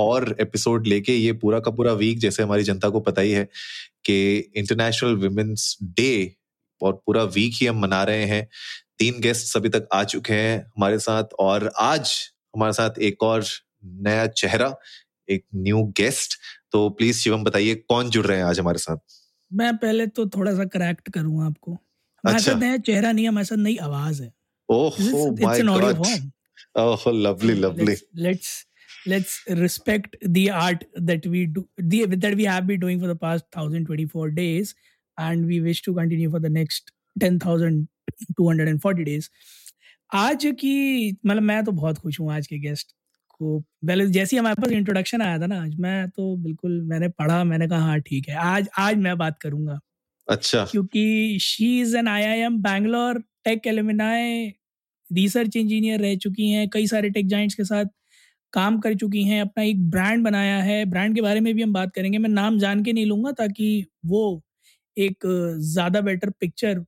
[0.00, 3.44] और एपिसोड लेके ये पूरा का पूरा वीक जैसे हमारी जनता को पता ही है
[4.04, 4.16] कि
[4.56, 6.12] इंटरनेशनल वुमेन्स डे
[6.80, 8.46] और पूरा वीक ही हम मना रहे हैं।
[8.98, 12.12] तीन गेस्ट अभी तक आ चुके हैं हमारे साथ और आज
[12.56, 13.44] हमारे साथ एक और
[13.84, 14.74] नया चेहरा
[15.28, 16.38] एक न्यू गेस्ट
[16.72, 18.96] तो प्लीज़ शिवम बताइए कौन जुड़ रहे हैं आज हमारे साथ?
[19.50, 23.28] मैं पहले तो थोड़ा सा करेक्ट करूँगा आपको। हमारे अच्छा। साथ नया चेहरा नहीं है
[23.28, 24.32] हमारे साथ नई आवाज़ है।
[24.68, 24.96] ओह
[25.42, 26.30] my god
[26.78, 27.94] oh lovely lovely
[28.24, 28.50] let's
[29.06, 33.16] let's respect the art that we do the that we have been doing for the
[33.16, 34.74] past 1024 days
[35.18, 39.30] and we wish to continue for the next 10240 days.
[40.12, 42.92] आज की मतलब मैं तो बहुत खुश हूँ आज के गेस्ट
[43.28, 47.08] को। पहले जैसे ही हमारे पास इंट्रोडक्शन आया था ना आज मैं तो बिल्कुल मैंने
[47.08, 49.78] पढ़ा मैंने कहा हाँ ठीक है। आज आज मैं बात करूँगा।
[50.28, 54.48] अच्छा। क्योंकि she is an I I M Bangalore tech alumni
[55.10, 57.84] research engineer रह चुकी हैं कई सारे टेक जाइंट्स के साथ।
[58.52, 61.72] काम कर चुकी हैं, अपना एक ब्रांड बनाया है। ब्रांड के बारे में भी हम
[61.72, 64.42] बात करेंगे। मैं नाम जान के नहीं लूँगा ताकि वो
[64.96, 65.26] एक,
[65.64, 66.78] ज़्यादा बेटर पिक्चर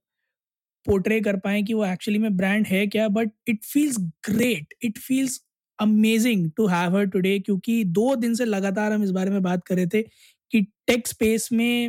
[0.87, 3.97] पोर्ट्रे कर पाए कि वो एक्चुअली में ब्रांड है क्या। But it feels
[4.29, 5.41] great it feels
[5.79, 9.65] amazing to have her today क्योंकि दो दिन से लगातार हम इस बारे में बात
[9.67, 11.89] कर रहे थे कि टेक स्पेस में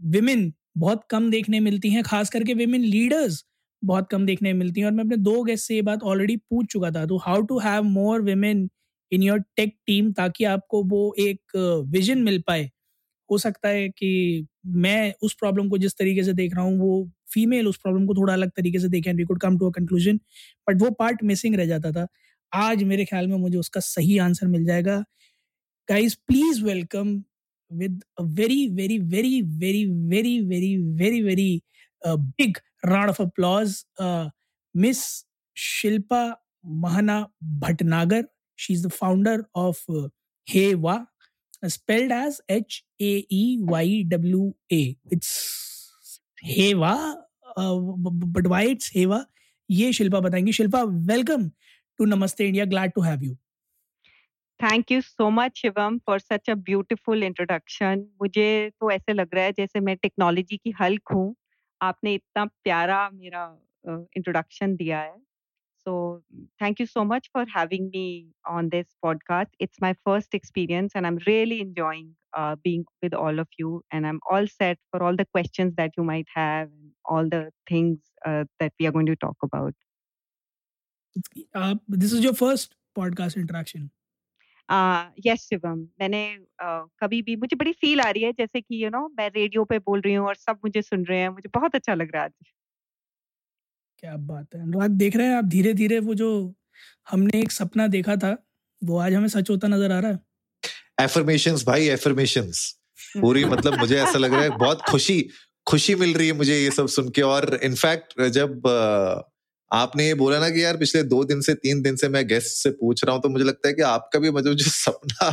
[0.00, 3.44] विमेन बहुत कम देखने मिलती हैं। खास करके विमेन लीडर्स
[3.82, 6.66] बहुत कम देखने मिलती हैं। और मैं अपने दो गेस्ट से ये बात ऑलरेडी पूछ
[6.72, 8.68] चुका था। तो how to have more women
[9.14, 11.56] in your tech team ताकि आपको वो एक
[11.90, 12.70] विजन मिल पाए।
[13.30, 14.46] हो सकता है कि
[14.84, 18.14] मैं उस प्रॉब्लम को जिस तरीके से देख रहा हूँ वो फीमेल उस प्रॉब्लम को
[18.14, 20.16] थोड़ा अलग तरीके से देखें we could come to a conclusion
[20.68, 22.06] but वो पार्ट मिसिंग रह जाता था।
[22.52, 24.98] आज मेरे ख्याल में मुझे उसका सही आंसर मिल जाएगा।
[25.88, 27.22] Guys please welcome
[27.70, 30.32] very, very, very, very, very,
[30.98, 31.62] very, very
[32.02, 34.28] uh, big round of applause, uh,
[34.74, 35.24] Miss
[35.56, 36.34] Shilpa
[36.84, 37.16] Mahana
[37.62, 38.22] Bhatnagar.
[38.56, 40.08] She's the founder of uh,
[40.46, 41.06] Hewa,
[41.62, 44.96] uh, spelled as H A E Y W A.
[45.10, 47.16] It's Hewa,
[47.56, 47.78] uh,
[48.36, 49.24] but why it's Hewa?
[49.70, 51.48] ये शिल्पा बताएँगी। Shilpa welcome
[51.98, 53.34] to Namaste India glad to have you
[54.60, 58.48] thank you so much Shivam for such a beautiful introduction मुझे
[58.80, 61.34] तो ऐसे लग रहा है जैसे मैं टेक्नोलॉजी की हल्क हूँ।
[61.82, 63.44] आपने इतना प्यारा मेरा
[63.88, 65.16] इंट्रोडक्शन दिया है।
[65.85, 65.93] so
[66.61, 68.07] thank you so much for having me
[68.49, 72.07] on this podcast it's my first experience and I am really enjoying
[72.39, 75.99] uh, being with all of you and i'm all set for all the questions that
[75.99, 77.97] you might have and all the things
[78.29, 79.85] uh, that we are going to talk about
[81.15, 83.89] this is your first podcast interaction
[85.25, 86.21] yes Shivam मैंने
[86.63, 89.63] uh, कभी भी मुझे बड़ी feel आ रही है जैसे कि you know मैं रेडियो
[89.71, 92.23] पे बोल रही हूँ और सब मुझे सुन रहे हैं मुझे बहुत अच्छा लग रहा
[92.23, 92.53] है आज
[94.04, 96.28] क्या बात है। अनुराग देख रहे हैं आप धीरे धीरे वो जो
[97.10, 98.36] हमने एक सपना देखा था
[98.82, 100.18] वो आज हमें सच होता नज़र आ रहा है?
[101.00, 102.60] एफर्मेशंस भाई एफर्मेशंस
[103.20, 105.16] पूरी मतलब मुझे ऐसा लग रहा है बहुत खुशी
[105.66, 108.60] खुशी मिल रही है मुझे ये सब सुन के। और इनफैक्ट जब
[109.72, 112.56] आपने ये बोला ना कि यार पिछले दो दिन से तीन दिन से मैं गेस्ट
[112.56, 115.30] से पूछ रहा हूँ तो मुझे लगता है कि आपका भी मतलब जो सपना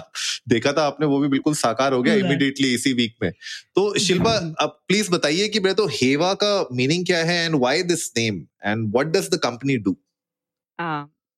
[0.47, 3.31] देखा था आपने वो भी बिल्कुल साकार हो गया इमिडिएटली इसी वीक में।
[3.75, 7.83] तो शिल्पा अब प्लीज़ बताइए कि मेरे तो हेवा का मीनिंग क्या है and why
[7.83, 9.95] this name and what does the company do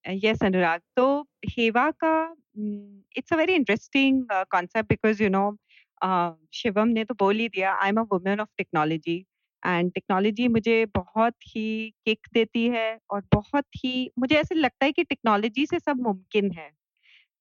[0.06, 2.16] yes Anurag तो हेवा का
[3.18, 5.46] it's a very interesting concept because you know
[6.54, 9.26] Shivam ने तो बोल ही दिया I am a women of technology
[9.64, 11.66] and technology मुझे बहुत ही
[12.06, 16.52] किक देती है और बहुत ही मुझे ऐसे लगता है कि टेक्नोलॉजी से सब मुमकिन
[16.52, 16.70] है।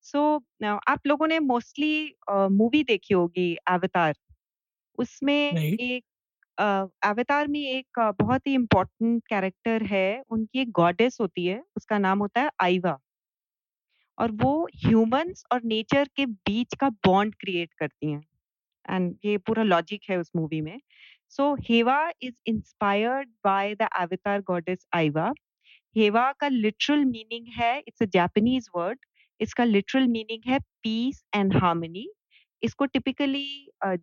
[0.05, 0.19] सो
[0.62, 2.15] so, आप लोगों ने मोस्टली
[2.53, 4.15] मूवी देखी होगी अवतार।
[4.98, 5.60] उसमें.
[5.80, 6.04] एक
[7.07, 12.19] एवतार में एक बहुत ही इम्पोर्टेंट कैरेक्टर है उनकी एक गॉडेस होती है उसका नाम
[12.21, 12.98] होता है आइवा।
[14.19, 18.22] और वो ह्यूमंस और नेचर के बीच का बॉन्ड क्रिएट करती हैं।
[18.86, 20.78] एंड ये पूरा लॉजिक है उस मूवी में।
[21.33, 25.33] So Hewa is inspired by the Avatar goddess Eywa
[25.97, 28.99] Hewa का लिटरल मीनिंग है इट्स अ जापानीज वर्ड
[29.41, 32.07] इसका लिटरल मीनिंग है पीस एंड हार्मनी
[32.63, 33.47] इसको टिपिकली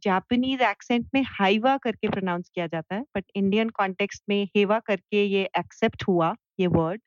[0.04, 5.24] जापानीज एक्सेंट में हाइवा करके प्रोनाउंस किया जाता है बट इंडियन कॉन्टेक्स्ट में हेवा करके
[5.26, 7.02] ये एक्सेप्ट हुआ ये word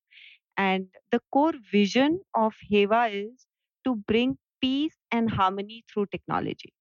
[0.59, 3.47] and the core vision of Hewa is
[3.85, 6.73] to bring peace and harmony through technology.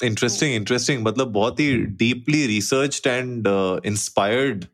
[0.00, 3.46] Interesting interesting मतलब बहुत ही deeply research and
[3.86, 4.64] inspired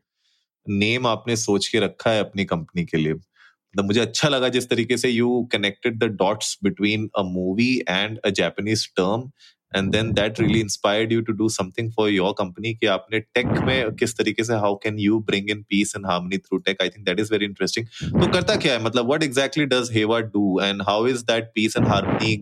[0.67, 4.69] name आपने सोच के रखा है अपनी कंपनी के लिए। मतलब मुझे अच्छा लगा जिस
[4.69, 9.29] तरीके से you connected the dots between a movie and a Japanese term
[9.75, 13.47] and then that really inspired you to do something for your company कि आपने टेक
[13.65, 16.89] में किस तरीके से how can you bring in peace and harmony through tech I
[16.89, 18.83] think that is very interesting तो करता क्या है?
[18.83, 22.35] मतलब what exactly does Hewa do and how is that peace and harmony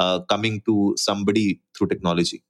[0.00, 2.40] coming to somebody through technology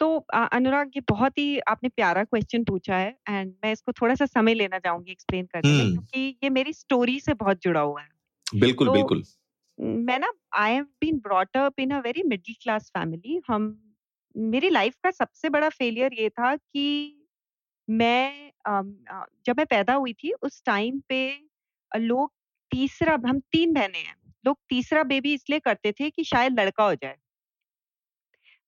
[0.00, 4.26] तो अनुराग ये बहुत ही आपने प्यारा क्वेश्चन पूछा है एंड मैं इसको थोड़ा सा
[4.26, 8.02] समय लेना चाहूँगी एक्सप्लेन करने में हम्म। क्योंकि ये मेरी स्टोरी से बहुत जुड़ा हुआ
[8.02, 8.08] है।
[8.60, 9.22] बिल्कुल तो बिल्कुल।
[9.78, 13.80] मैं ना I have been brought up in a very middle class family हम
[14.36, 16.86] मेरी लाइफ का सबसे बड़ा फेलियर ये था कि
[17.90, 18.50] मैं
[19.46, 21.20] जब मैं पैदा हुई थी उस टाइम पे
[21.92, 22.32] लोग
[22.70, 24.16] तीसरा हम तीन बहनें हैं।
[24.46, 27.16] लोग तीसरा बेबी इसलिए करते थे कि शायद लड़का हो जाए।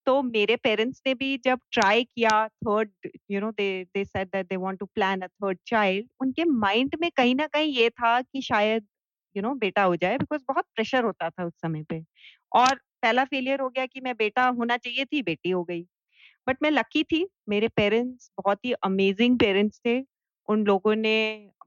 [0.06, 2.90] तो मेरे पेरेंट्स ने भी जब ट्राई किया third
[3.30, 6.96] you know they they said that they want to plan a third child उनके माइंड
[7.00, 8.86] में कहीं ना कहीं ये था कि शायद
[9.36, 12.02] यू नो बेटा हो जाए बिकॉज़ बहुत प्रेशर होता था उस समय पे।
[12.52, 15.82] और पहला फेलियर हो गया कि मैं बेटा होना चाहिए थी, बेटी हो गई।
[16.48, 20.00] बट मैं लकी थी, मेरे पेरेंट्स बहुत ही अमेजिंग पेरेंट्स थे।
[20.48, 21.16] उन लोगों ने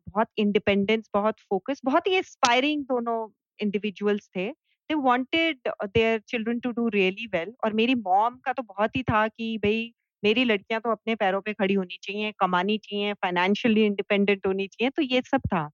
[0.10, 3.28] बहुत इंडिपेंडेंस बहुत फोकस बहुत ही इंस्पायरिंग दोनों
[3.62, 4.50] इंडिविजुअल्स थे
[4.90, 9.04] they wanted their children to do really well और मेरी मॉम का तो बहुत ही
[9.04, 9.92] था कि भाई
[10.24, 14.90] मेरी लड़कियाँ तो अपने पैरों पे खड़ी होनी चाहिए, कमानी चाहिए फाइनेंशियली इंडिपेंडेंट होनी चाहिए
[14.90, 15.70] तो ये सब था।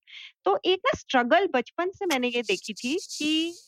[0.46, 3.60] तो एक ना स्ट्रगल बचपन से मैंने ये देखी थी कि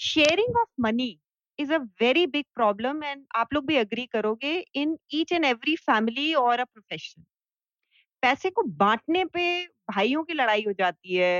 [0.00, 1.18] sharing of money
[1.58, 5.76] is a very big problem and आप लोग भी अग्री करोगे in each and every
[5.78, 7.24] family और अ प्रोफेशन
[8.22, 9.44] पैसे को बांटने पे
[9.90, 11.36] भाइयों की लड़ाई हो जाती है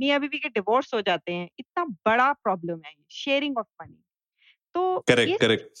[0.00, 4.04] मियाँ बीवी के डिवोर्स हो जाते हैं इतना बड़ा प्रॉब्लम है शेयरिंग ऑफ़ मनी।
[4.74, 5.78] तो करेक्ट करेक्ट।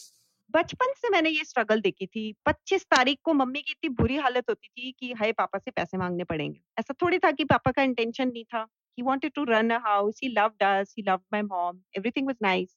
[0.50, 4.44] बचपन से मैंने ये स्ट्रगल देखी थी 25 तारीख को मम्मी की इतनी बुरी हालत
[4.50, 7.82] होती थी कि हाय पापा से पैसे मांगने पड़ेंगे। ऐसा थोड़ी था कि पापा का
[7.82, 8.66] इंटेंशन नहीं था।
[8.98, 12.38] He wanted to run a house he loved us he loved my mom everything was
[12.42, 12.72] nice.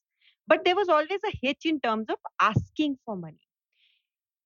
[0.47, 3.47] But there was always a hitch in terms of asking for money.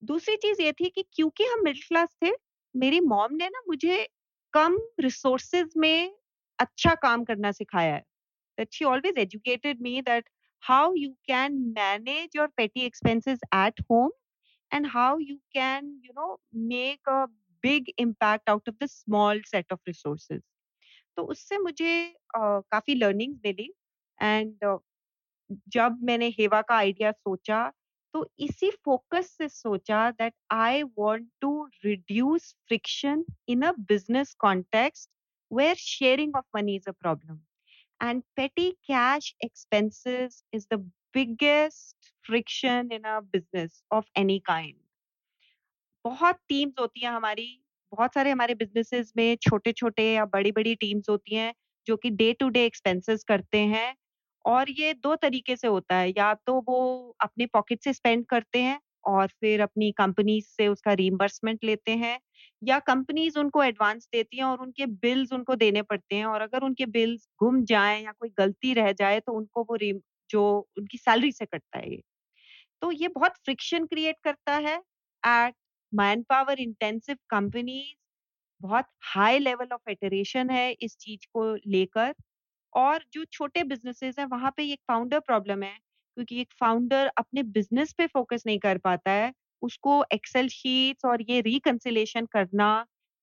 [0.04, 2.32] दूसरी चीज़ ये थी कि क्योंकि हम मिडिल क्लास थे
[2.76, 4.08] मेरी मॉम ने ना मुझे
[4.54, 6.16] कम रिसोर्सेज में
[6.60, 8.04] अच्छा काम करना सिखाया है
[8.58, 10.30] that she always educated me that
[10.64, 14.12] how you can manage your petty expenses at home
[14.72, 17.26] and how you can you know make a
[17.64, 20.42] big impact out of the small set of resources
[21.18, 21.94] तो उससे मुझे
[22.36, 23.74] काफ़ी learning milli
[24.20, 24.78] and
[25.70, 27.72] जब मैंने हेवा का idea सोचा
[28.14, 31.52] तो इसी फोकस से सोचा that I want to
[31.86, 35.10] reduce friction in a business context
[35.50, 37.42] where sharing of money is a problem
[38.00, 40.84] and petty cash expenses is the
[41.14, 44.76] biggest friction in a business of any kind
[46.06, 47.46] बहुत teams होती हैं हमारी
[47.94, 51.54] बहुत सारे हमारे businesses में छोटे-छोटे या बड़ी-बड़ी टीम्स होती हैं
[51.88, 53.94] जो कि डे टू डे एक्सपेंसेस करते हैं
[54.46, 56.80] और ये 2 तरीके से होता है या तो वो
[57.24, 62.20] अपने पॉकेट से स्पेंड करते हैं और फिर अपनी कंपनीज़ से उसका रीइंबर्समेंट लेते हैं,
[62.62, 66.64] या कंपनीज़ उनको एडवांस देती हैं और उनके बिल्स उनको देने पड़ते हैं और अगर
[66.64, 69.78] उनके बिल्स गुम जाए या कोई गलती रह जाए तो उनको वो
[70.30, 70.44] जो
[70.78, 72.02] उनकी सैलरी से कटता है ये।
[72.82, 74.76] तो ये बहुत फ्रिक्शन क्रिएट करता है
[75.24, 75.56] at
[75.94, 77.96] man power intensive companies
[78.62, 82.14] बहुत हाई लेवल ऑफ़ इटरेशन है इस चीज़ को लेकर
[82.74, 85.78] और जो छोटे बिजनेसेस हैं वहाँ पे एक फाउंडर प्रॉब्लम है
[86.18, 89.32] क्योंकि एक फाउंडर अपने बिज़नेस पे फोकस नहीं कर पाता है,
[89.62, 92.70] उसको एक्सेल शीट्स और ये रिकंसिलेशन करना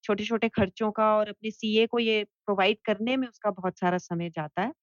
[0.03, 3.97] छोटे छोटे खर्चों का और अपने सीए को ये प्रोवाइड करने में उसका बहुत सारा
[3.99, 4.73] समय जाता है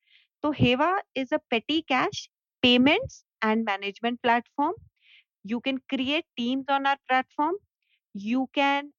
[0.45, 2.29] तो Hewa is a petty cash
[2.63, 4.75] payments and management platform.
[5.45, 7.57] You can create teams on our platform.
[8.15, 8.93] You can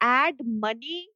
[0.00, 1.08] add money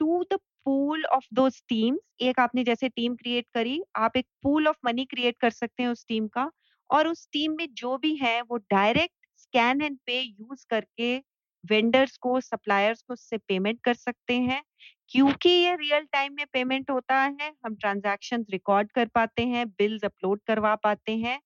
[0.00, 1.98] to the pool of those teams.
[2.22, 5.90] एक आपने जैसे टीम क्रिएट करी, आप एक पूल ऑफ़ मनी क्रिएट कर सकते हैं
[5.90, 6.50] उस टीम का
[6.94, 11.16] और उस टीम में जो भी है, वो direct scan and pay use करके
[11.64, 14.62] वेंडर्स को, सप्लायर्स को उससे पेमेंट कर सकते हैं।
[15.10, 20.04] क्योंकि ये रियल टाइम में पेमेंट होता है, हम ट्रांजैक्शन रिकॉर्ड कर पाते हैं, बिल्स
[20.04, 21.40] अपलोड करवा पाते हैं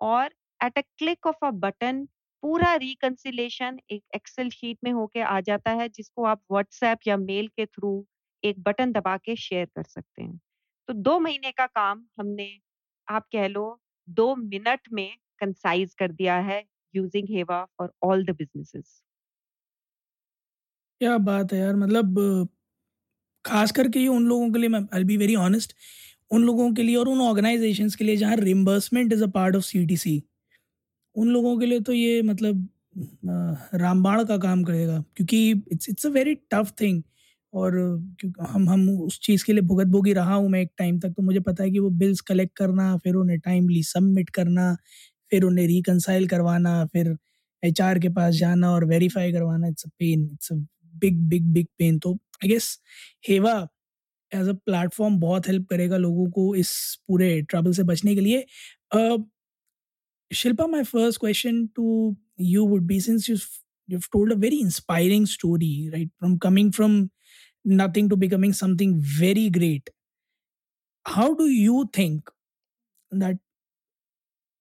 [0.00, 0.30] और
[0.60, 2.04] at a click of a button
[2.42, 7.48] पूरा रिकंसिलेशन एक एक्सेल शीट में होके आ जाता है, जिसको आप व्हाट्सएप या मेल
[7.48, 8.04] के थ्रू
[8.42, 10.38] एक बटन दबा के शेयर कर सकते हैं।
[10.88, 12.50] तो दो महीने का काम हमने,
[13.08, 13.64] आप कह लो
[14.08, 15.08] दो मिनट में
[15.40, 16.62] कंसाइज कर दिया है
[16.94, 19.00] यूजिंग हेवा फॉर ऑल द बिजनेसेस
[21.00, 22.48] क्या बात है यार मतलब
[23.44, 25.74] खास करके ये उन लोगों के लिए मैं आई बी वेरी ऑनेस्ट
[26.32, 29.64] उन लोगों के लिए और उन ऑर्गेनाइजेशंस के लिए जहाँ reimbursement is a part of
[29.64, 30.22] CTC
[31.16, 32.68] उन लोगों के लिए तो ये मतलब
[33.74, 37.02] रामबाण का काम करेगा, क्योंकि it's it's a very tough thing
[37.54, 37.76] और
[38.40, 41.22] हम हम उस चीज़ के लिए भुगत भोगी रहा हूँ मैं एक टाइम तक तो
[41.22, 44.76] मुझे पता है कि वो बिल्स कलेक्ट करना फिर उन्हें टाइमली सबमिट करना
[45.30, 47.16] फिर उन्हें रिकनसाइल करवाना फिर
[47.64, 50.56] एचआर के पास जाना और वेरीफाई करवाना it's a pain it's a
[50.96, 52.78] big big big pain तो I guess
[53.28, 53.68] Heva
[54.34, 56.72] as a platform बहुत हेल्प करेगा लोगों को इस
[57.08, 58.46] पूरे ट्रबल से बचने के लिए।
[58.96, 59.22] uh,
[60.34, 63.36] Shilpa my first question to you would be since you
[63.88, 66.92] you've told a very inspiring story right from coming from
[67.64, 69.90] nothing to becoming something very great.
[71.06, 72.28] How do you think
[73.12, 73.38] that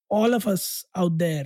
[0.10, 1.46] all of us out there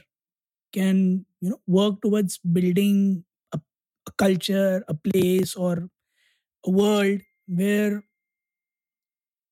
[0.74, 3.60] can you know work towards building a,
[4.08, 5.90] a culture a place or
[6.66, 8.04] a world where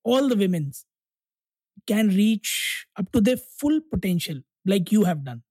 [0.03, 0.71] all the women
[1.87, 5.43] can reach up to their full potential like you have done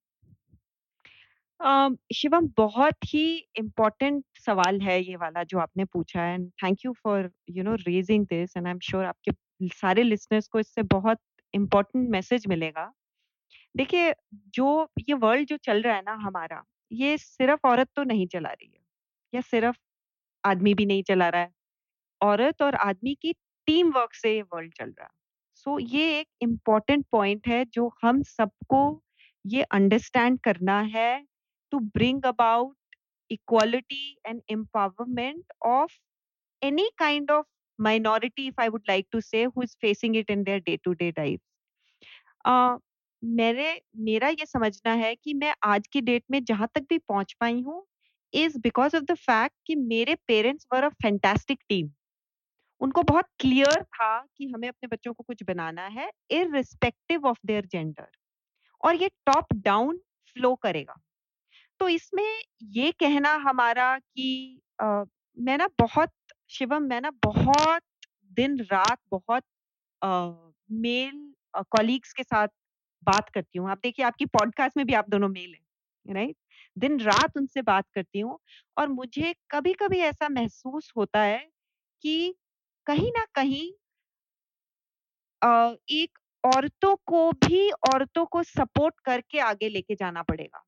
[1.64, 3.24] Shivam बहुत ही
[3.58, 7.74] important सवाल है ये वाला जो आपने पूछा है and thank you for you know
[7.76, 9.32] raising this and I am sure आपके
[9.74, 11.18] सारे लिसनर्स को इससे बहुत
[11.54, 12.90] इम्पोर्टेंट मैसेज मिलेगा।
[13.76, 14.14] देखिए
[14.54, 18.50] जो ये वर्ल्ड जो चल रहा है ना हमारा ये सिर्फ़ औरत तो नहीं चला
[18.50, 18.80] रही है
[19.32, 19.76] या सिर्फ़
[20.44, 21.50] आदमी भी नहीं चला रहा है।
[22.20, 23.32] औरत और आदमी की
[23.68, 25.10] टीम वर्क से ये वर्ल्ड चल रहा है।
[25.56, 28.80] सो so, ये एक इंपॉर्टेंट पॉइंट है जो हम सबको
[29.44, 31.24] ये अंडरस्टैंड करना है
[31.74, 32.96] to bring about
[33.30, 35.98] equality and empowerment of
[36.62, 37.44] any kind of
[37.78, 40.94] minority, if i would like to say, who is facing it in their day to
[40.96, 41.42] day lives
[43.22, 47.32] मेरे, मेरा ये समझना है कि मैं आज की डेट में जहाँ तक भी पहुँच
[47.40, 47.84] पाई हूँ
[48.32, 51.90] is because of the fact कि मेरे parents were a fantastic team
[52.80, 57.66] उनको बहुत क्लियर था कि हमें अपने बच्चों को कुछ बनाना है इरिस्पेक्टिव ऑफ़ देयर
[57.66, 58.08] जेंडर
[58.82, 59.98] और ये टॉप डाउन
[60.36, 60.94] फ्लो करेगा।
[61.84, 65.04] तो इसमें ये कहना हमारा कि आ,
[65.38, 66.10] मैं ना बहुत
[66.50, 67.82] शिवम मैं ना बहुत
[68.32, 69.42] दिन रात बहुत
[70.02, 70.30] आ,
[70.72, 72.48] मेल कॉलीग्स के साथ
[73.04, 76.36] बात करती हूँ। आप देखिए आपकी पॉडकास्ट में भी आप दोनों मेल हैं राइट?
[76.78, 78.38] दिन रात उनसे बात करती हूँ
[78.78, 81.48] और मुझे कभी कभी ऐसा महसूस होता है
[82.02, 82.34] कि
[82.86, 83.72] कहीं ना कहीं
[85.90, 90.64] एक औरतों को भी औरतों को सपोर्ट करके आगे लेके जाना पड़ेगा।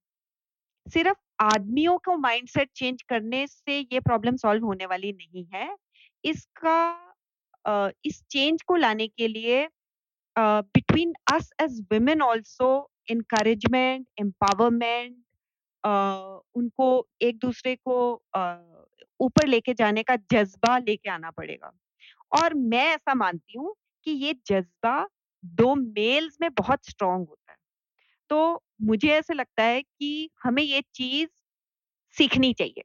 [0.87, 5.75] सिर्फ़ आदमियों को माइंडसेट चेंज करने से ये प्रॉब्लम सॉल्व होने वाली नहीं है।
[6.25, 6.79] इसका
[8.05, 9.67] इस चेंज को लाने के लिए
[10.37, 12.69] between us as women also
[13.11, 15.17] encouragement empowerment
[16.57, 16.89] उनको
[17.23, 17.97] एक दूसरे को
[19.21, 21.73] ऊपर लेके जाने का जज्बा लेके आना पड़ेगा।
[22.33, 23.75] और मैं ऐसा मानती हूँ
[24.07, 25.07] कि ये जज्बा
[25.45, 27.59] दो मेल्स में बहुत स्ट्रांग होता है।
[28.31, 31.29] तो मुझे ऐसे लगता है कि हमें ये चीज़
[32.17, 32.83] सीखनी चाहिए।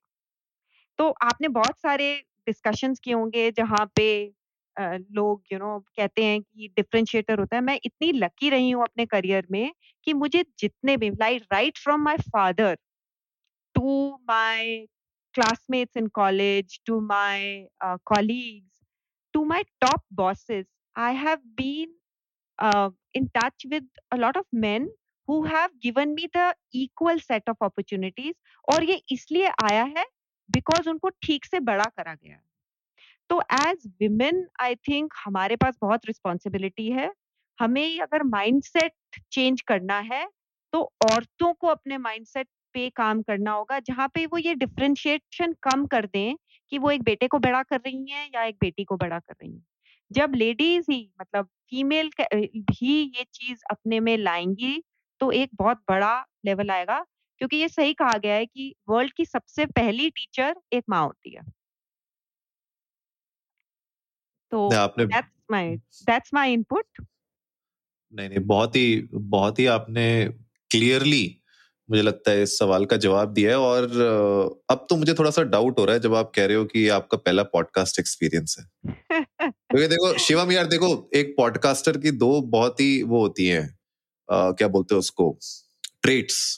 [1.00, 2.14] तो आपने बहुत सारे
[2.48, 4.08] डिस्कशंस किए होंगे जहाँ पे
[4.76, 9.06] लोग यू नो कहते हैं कि डिफरेंशिएटर होता है। मैं इतनी लकी रही हूँ अपने
[9.06, 9.72] करियर में
[10.08, 12.76] कि मुझे जितने भी like right from my father
[13.76, 14.76] to my
[15.36, 17.68] classmates in college to my
[18.06, 18.80] colleagues
[19.34, 21.96] to my top bosses I have been
[23.16, 24.46] in touch with with a lot of
[25.28, 28.34] who have given me the equal set of opportunities
[28.68, 30.06] और ये इसलिए आया है
[30.50, 32.40] because उनको ठीक से बड़ा करा गया
[33.30, 37.12] तो एज विमेन आई थिंक हमारे पास बहुत रिस्पॉन्सिबिलिटी है।
[37.60, 38.94] हमें अगर माइंडसेट
[39.34, 40.26] चेंज करना है
[40.74, 45.86] तो औरतों को अपने माइंडसेट पे काम करना होगा, जहाँ पे वो ये डिफ्रेंशिएशन कम
[45.88, 46.36] कर दें
[46.72, 49.34] कि वो एक बेटे को बड़ा कर रही हैं या एक बेटी को बड़ा कर
[49.34, 49.64] रही हैं।
[50.12, 54.84] जब लेडीज़ ही मतलब फीमेल भी ये चीज़ अपने में लाएँगी
[55.22, 56.14] तो एक बहुत बड़ा
[56.46, 57.00] लेवल आएगा
[57.42, 61.36] क्योंकि ये सही कहा गया है कि वर्ल्ड की सबसे पहली टीचर एक माँ होती
[61.36, 61.42] है।
[64.52, 64.60] तो
[65.06, 67.06] that's my that's my input
[68.14, 70.06] नहीं नहीं बहुत ही बहुत ही आपने
[70.72, 71.38] क्लियरली
[71.90, 73.84] मुझे लगता है इस सवाल का जवाब दिया है और
[74.70, 76.88] अब तो मुझे थोड़ा सा डाउट हो रहा है जब आप कह रहे हो कि
[76.90, 78.66] आपका पहला पॉडकास्ट एक्सपीरियंस है।
[79.52, 83.81] क्योंकि देखो शिवम यार देखो एक पॉडकास्टर की दो बहुत ही वो होती है।
[84.32, 85.38] क्या बोलते हैं उसको?
[86.04, 86.56] ट्रेट्स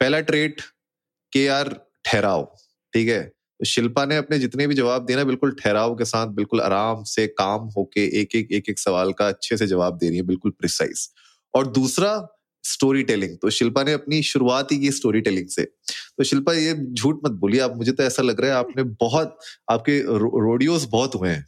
[0.00, 0.60] पहला ट्रेट
[1.32, 1.68] के यार
[2.04, 2.44] ठहराव
[2.94, 3.22] ठीक है?
[3.60, 7.02] तो शिल्पा ने अपने जितने भी जवाब दिए ना बिल्कुल ठहराव के साथ बिल्कुल आराम
[7.04, 10.22] से काम होके एक एक एक एक सवाल का अच्छे से जवाब दे रही है
[10.22, 11.08] बिल्कुल प्रिसाइज
[11.54, 12.28] और दूसरा
[12.64, 15.64] स्टोरी टेलिंग तो शिल्पा ने अपनी शुरुआत ही की स्टोरी टेलिंग से.
[16.18, 19.38] तो शिल्पा ये झूठ मत बोलिए आप मुझे तो ऐसा लग रहा है आपने बहुत
[19.70, 21.46] आपके रो, रोडियोस बहुत हुए हैं।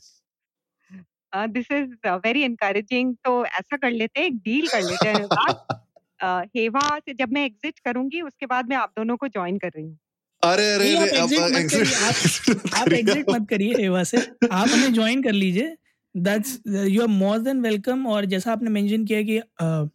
[1.36, 5.24] दिस इज़ वेरी एनकरेजिंग तो ऐसा कर लेते हैं एक डील कर लेते हैं
[6.56, 9.84] हेवा से जब मैं एग्जिट करूँगी उसके बाद मैं आप दोनों को ज्वाइन कर रही
[9.84, 9.98] हूँ।
[10.42, 14.18] अरे अरे अरे आप एग्जिट मत करिए आप आप एग्जिट मत करिए हेवा से
[14.52, 15.76] आप हमें ज्वाइन कर लीजिए।
[16.16, 19.88] That's you are more than welcome और जैसा आपने मेंशन किया कि uh,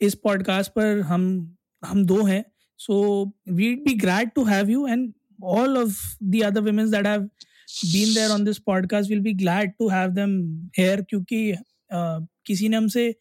[0.00, 2.44] इस पॉडकास्ट पर हम हम दो हैं
[2.78, 5.12] so we'd be glad to have you and
[5.44, 7.28] all of the other women that have
[7.68, 10.32] been there on this podcast will be glad to have them
[10.78, 11.52] here क्योंकि
[11.94, 13.14] uh, किसी ने हमसे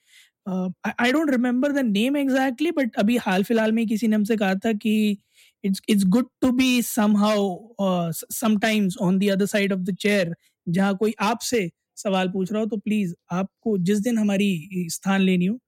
[1.00, 4.56] I don't remember the name exactly but अभी हाल फ़िलहाल में किसी ने हमसे कहा
[4.56, 5.18] था कि
[5.64, 7.68] it's it's good to be somehow
[8.32, 10.36] sometimes on the other side of the chair
[10.70, 15.46] जहाँ कोई आपसे सवाल पूछ रहा हो तो प्लीज़ आपको जिस दिन हमारी स्थान लेनी
[15.46, 15.60] हो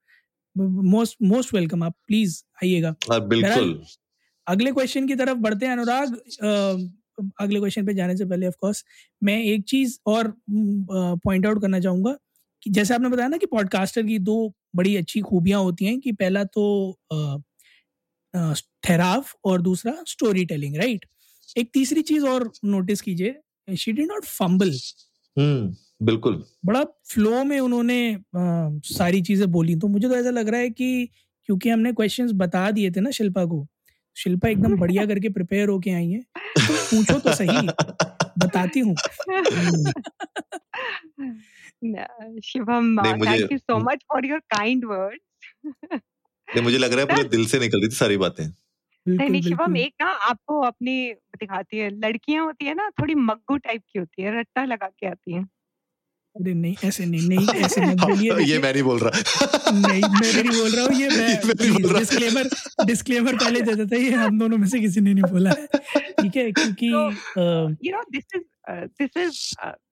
[0.58, 3.84] मोस्ट मोस्ट वेलकम आप प्लीज़ आइएगा। बिल्कुल।
[4.46, 6.20] अगले क्वेश्चन की तरफ़ बढ़ते हैं अनुराग
[7.40, 8.84] अगले क्वेश्चन पे जाने से पहले ऑफ़ कोर्स
[9.22, 12.16] मैं एक चीज़ और पॉइंट आउट करना चाहूँगा
[12.62, 14.36] कि जैसे आपने बताया ना कि पॉडकास्टर की दो
[14.76, 16.64] बड़ी अच्छी खूबियाँ होती हैं कि पहला तो
[18.84, 21.04] ठहराव और दूसरा स्टोरी टेलिंग राइट
[21.56, 24.72] एक तीसरी चीज़ और नोटिस कीजिए शी डिड नॉट फंबल
[26.02, 30.60] बिल्कुल। बड़ा फ्लो में उन्होंने आ, सारी चीज़ें बोली। तो मुझे तो ऐसा लग रहा
[30.60, 31.08] है कि
[31.48, 33.66] क्योंकि हमने क्वेश्चंस बता दिए थे ना शिल्पा को
[34.18, 37.68] शिल्पा एकदम बढ़िया करके प्रिपेयर होके आई है। तो पूछो तो सही
[38.38, 38.94] बताती हूँ।
[42.40, 45.22] Shivam thank you so much for your kind words
[46.48, 48.46] नहीं मुझे लग रहा है पूरे दिल से निकल रही थी सारी बातें।
[49.08, 53.56] नहीं नहीं शिवम एक ना आपको अपनी दिखाती है लड़कियाँ होती है ना थोड़ी मग्गू
[53.56, 55.48] टाइप की होती है रट्टा लगा के आती हैं।
[56.38, 59.20] अरे नहीं ऐसे नहीं नहीं ऐसे मत बोलिए ये मैं नहीं बोल रहा।
[59.78, 62.48] नहीं मैं नहीं बोल रहा हूँ ये मैं डिस्क्लेमर
[62.86, 66.50] डिस्क्लेमर पहले दे देता ये हम दोनों में से किसी ने नहीं बोला ठीक है
[66.52, 66.88] क्योंकि
[67.86, 68.44] you know this is
[69.02, 69.40] this is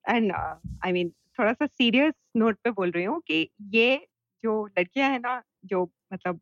[0.09, 3.97] and I mean थोड़ा सा सीरियस नोट पे बोल रही हूँ कि ये
[4.45, 6.41] जो लड़कियाँ हैं ना जो मतलब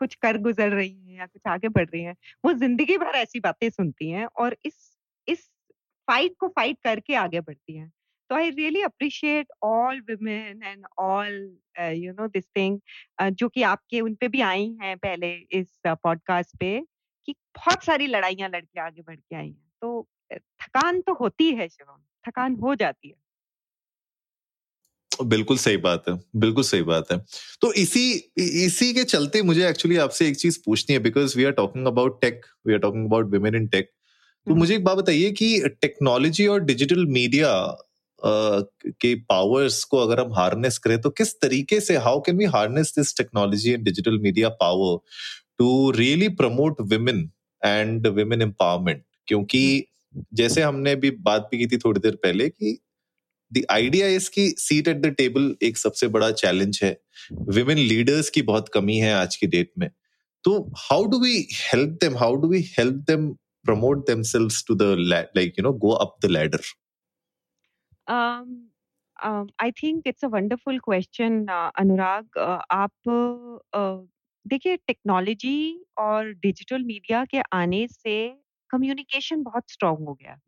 [0.00, 3.40] कुछ कर गुजर रही हैं या कुछ आगे बढ़ रही हैं वो ज़िंदगी भर ऐसी
[3.40, 4.74] बातें सुनती हैं और इस
[5.28, 5.38] इस
[6.08, 7.90] फाइट को फाइट करके आगे बढ़ती हैं।
[8.32, 11.56] तो I really appreciate all women and all
[11.94, 12.78] you know this thing
[13.22, 16.70] जो कि आपके उन पे भी आई हैं पहले इस पॉडकास्ट पे
[17.26, 21.68] कि बहुत सारी लड़ाइयाँ लड़के आगे बढ़ के आई हैं। तो थकान तो होती है
[21.68, 23.14] शिवम थकान हो जाती है।
[25.28, 27.18] बिल्कुल सही बात है बिल्कुल सही बात है।
[27.60, 31.52] तो इसी इसी के चलते मुझे एक्चुअली आपसे एक चीज़ पूछनी है because we are
[31.52, 33.90] talking about tech we are talking about women in tech
[34.46, 37.50] तो मुझे एक बात बताइए कि टेक्नोलॉजी और डिजिटल मीडिया
[38.24, 42.92] के पावर्स को अगर हम हार्नेस करें तो किस तरीके से how can we harness
[42.98, 44.98] this technology and digital media power
[45.58, 47.30] to really promote women
[47.62, 49.84] and women empowerment क्योंकि
[50.34, 52.78] जैसे हमने भी बात भी की थी थोड़ी देर पहले कि
[53.52, 56.96] द आइडिया इज़ कि सीट एट द टेबल एक सबसे बड़ा चैलेंज है।
[57.48, 59.88] विमेन लीडर्स की बहुत कमी है आज की डेट में।
[60.44, 63.28] तो how do we help them how do we help them
[63.64, 66.60] promote themselves to the like you know go up the ladder
[68.08, 68.46] um,
[69.24, 72.92] um, I think it's a wonderful question, uh, uh, आप
[73.74, 74.08] uh,
[74.46, 78.38] देखिए technology और digital media के आने से
[78.70, 80.38] communication बहुत strong हो गया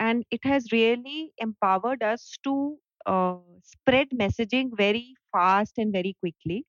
[0.00, 6.62] and it has really empowered us to uh, spread messaging very fast and very quickly.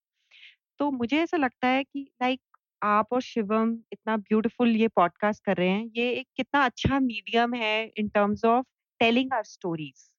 [0.79, 2.41] तो मुझे ऐसा लगता है कि लाइक
[2.83, 7.53] आप और शिवम इतना ब्यूटीफुल ये पॉडकास्ट कर रहे हैं। ये एक कितना अच्छा मीडियम
[7.53, 8.65] है in terms of
[9.03, 10.09] telling our stories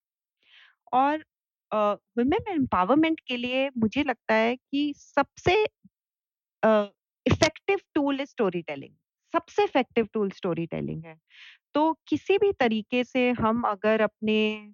[0.93, 1.25] और
[2.19, 5.65] वुमेन एम्पावरमेंट के लिए मुझे लगता है कि सबसे
[7.27, 8.95] इफ़ेक्टिव टूल है स्टोरी टेलिंग
[9.33, 11.17] सबसे इफ़ेक्टिव टूल स्टोरी टेलिंग है।
[11.75, 14.73] तो किसी भी तरीके से हम अगर अपने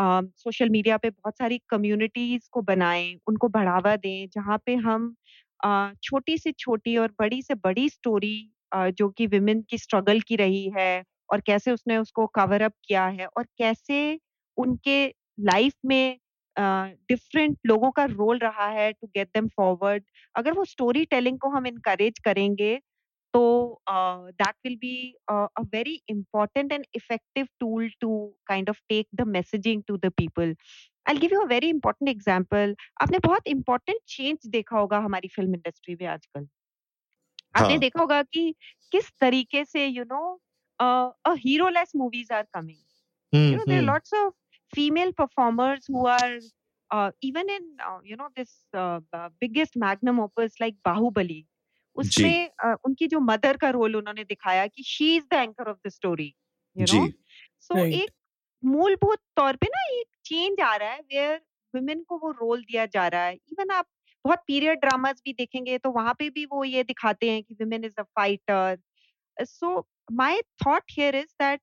[0.00, 5.14] सोशल uh, मीडिया पे बहुत सारी कम्युनिटीज को बनाएँ उनको बढ़ावा दें जहाँ पे हम
[5.66, 10.20] uh, छोटी से छोटी और बड़ी से बड़ी स्टोरी uh, जो कि विमेन की स्ट्रगल
[10.20, 14.18] की रही है और कैसे उसने उसको कवर अप किया है और कैसे
[14.56, 15.06] उनके
[15.40, 16.18] लाइफ में
[16.56, 21.38] डिफरेंट uh, लोगों का रोल रहा है टू गेट देम फॉरवर्ड अगर वो स्टोरी टेलिंग
[21.38, 22.80] को हम इनकरेज करेंगे
[23.34, 23.42] तो
[23.90, 24.94] that will be
[25.30, 28.10] a very important and effective tool to
[28.46, 30.54] kind of take the messaging to the people
[31.06, 35.54] I give you a very important example आपने बहुत important change देखा होगा हमारी फ़िल्म
[35.54, 36.46] इंडस्ट्री में आजकल।
[37.56, 38.54] आपने हाँ। देखा होगा कि
[38.92, 40.40] किस तरीके से you know
[40.80, 42.78] a heroless movies are coming
[43.32, 44.32] hmm you know there are hmm lots of
[44.72, 46.40] female performers who are
[46.90, 51.44] uh, even in uh, you know this uh, uh, biggest magnum opus like bahubali
[51.96, 55.78] उसमें uh, उनकी जो mother का role उन्होंने दिखाया कि she is the anchor of
[55.86, 56.34] the story
[56.76, 57.06] you ji. Know
[57.60, 58.10] so एक
[58.62, 61.40] मूलभूत तौर पे ना एक चेंज आ रहा है वेयर
[61.74, 63.86] वुमेन को वो रोल दिया जा रहा है। इवन आप
[64.24, 67.84] बहुत पीरियड ड्रामास भी देखेंगे तो वहाँ पे भी वो ये दिखाते हैं कि women
[67.84, 68.78] is a fighter.
[69.36, 69.78] So
[70.10, 71.60] my thought here is that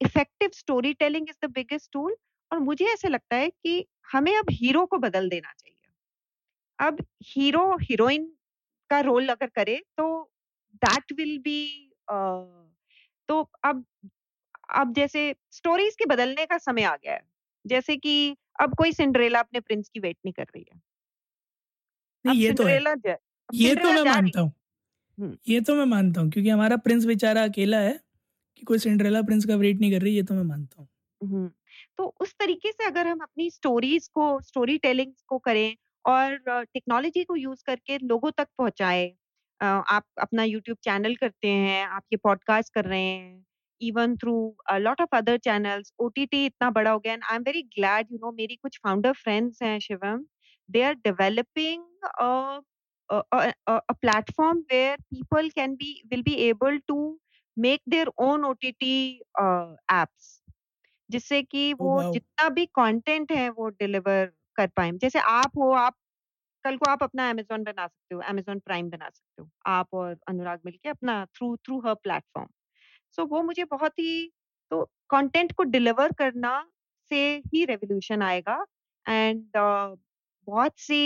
[0.00, 2.16] effective story telling is the biggest tool
[2.50, 5.76] और मुझे ऐसे लगता है कि हमें अब हीरो को बदल देना चाहिए।
[6.78, 8.26] अब हीरो हीरोइन
[8.90, 10.06] का रोल अगर करे तो
[10.82, 11.60] दैट विल बी
[13.28, 13.84] तो अब
[14.74, 17.22] अब जैसे स्टोरीज के बदलने का समय आ गया है।
[17.64, 20.80] जैसे कि अब कोई सिंड्रेला अपने प्रिंस की वेट नहीं कर रही है।
[22.24, 22.80] नहीं ये तो है।
[23.48, 24.52] ये तो मैं मानता हूँ।
[25.20, 27.98] हम्म। ये तो मैं मानता हूँ क्योंकि हमारा प्रिंस बेचारा अकेला है
[28.56, 30.88] कि कोई सिंड्रेला प्रिंस का वेट नहीं कर रही ये तो मैं मानता हूँ
[31.20, 31.48] हम्म,
[31.98, 37.24] तो उस तरीके से अगर हम अपनी स्टोरीज को स्टोरी टेलिंग को करें और टेक्नोलॉजी
[37.24, 39.06] को यूज़ करके लोगों तक पहुँचाए
[39.60, 43.44] अ, आप अपना यूट्यूब चैनल करते हैं आप ये पॉडकास्ट कर रहे हैं
[43.80, 44.34] even through
[44.78, 48.18] lot of other channels OTT इतना बड़ा हो गया and I am very glad you
[48.18, 50.24] know मेरी कुछ फाउंडर फ्रेंड्स हैं Shivam
[50.68, 51.82] they are developing
[53.10, 57.18] a platform where people can be will be able to
[57.56, 60.42] make their own OTT uh, apps
[61.10, 65.70] जिससे कि वो वाओ जितना भी कंटेंट है वो डिलीवर कर पाएँ। जैसे आप हो,
[65.72, 65.94] आप
[66.64, 70.16] कल को आप अपना अमेज़न बना सकते हो, अमेज़न प्राइम बना सकते हो। आप और
[70.28, 72.48] अनुराग मिलके अपना थ्रू थ्रू हर प्लेटफ़ॉर्म।
[73.12, 74.30] सो वो मुझे बहुत ही
[74.70, 76.52] तो कंटेंट को डिलीवर करना
[77.10, 77.20] से
[77.54, 78.64] ही रेवोल्यूशन आएगा
[79.06, 79.44] एंड
[80.50, 81.00] बहुत सी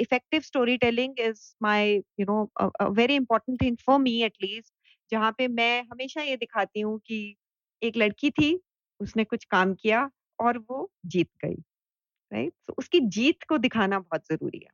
[0.00, 4.72] effective story telling is my you know very important thing for me at least
[5.12, 7.18] जहाँ पे मैं हमेशा ये दिखाती हूँ कि
[7.82, 8.60] एक लड़की थी,
[9.00, 11.54] उसने कुछ काम किया और वो जीत गई
[12.32, 12.54] राइट right?
[12.68, 14.70] तो उसकी जीत को दिखाना बहुत ज़रूरी है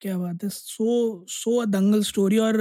[0.00, 2.58] क्या बात है, सो सो अ, दंगल स्टोरी और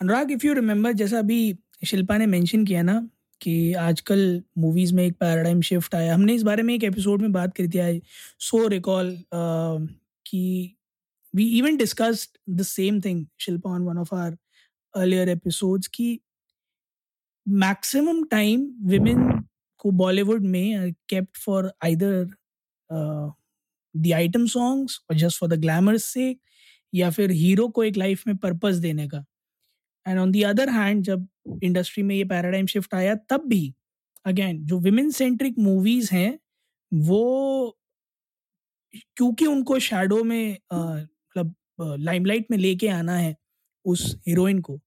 [0.00, 1.38] अनुराग इफ़ यू रिमेम्बर जैसा अभी
[1.86, 3.00] शिल्पा ने मेंशन किया ना
[3.42, 7.32] कि आजकल मूवीज़ में एक पैराडाइम शिफ्ट आया। हमने इस बारे में एक एपिसोड में
[7.32, 8.02] बात करी थी आई
[8.38, 9.16] सो रिकॉल
[10.26, 10.76] कि
[11.34, 14.36] we even discussed the same thing Shilpa on one of our
[14.96, 16.20] earlier episodes की
[17.48, 19.44] मैक्सिमम टाइम विमेन
[19.78, 22.28] को बॉलीवुड में kept for either
[22.92, 26.36] the item songs और जस्ट फॉर द ग्लैमर्स से
[26.94, 29.24] या फिर हीरो को एक लाइफ में पर्पस देने का।
[30.06, 31.26] And on the other hand जब
[31.62, 33.74] इंडस्ट्री में ये पैराडाइम शिफ्ट आया, तब भी,
[34.26, 36.38] अगेन, जो विमेन सेंट्रिक मूवीज़ हैं,
[36.92, 37.76] वो
[39.16, 41.54] क्योंकि उनको शेडो में मतलब
[42.00, 43.36] लाइमलाइट में लेके आना है
[43.84, 44.80] उस हीरोइन को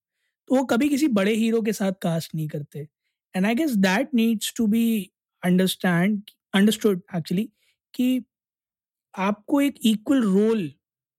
[0.49, 2.79] तो वो कभी किसी बड़े हीरो के साथ कास्ट नहीं करते।
[3.35, 5.11] And I guess that needs to be
[5.43, 6.21] understand
[6.53, 7.49] understood actually
[7.93, 8.23] कि
[9.13, 10.71] आपको एक equal role